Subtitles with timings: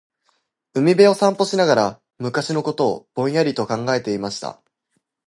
[0.79, 4.59] •海辺を散歩しながら、昔のことをぼんやりと考えていました。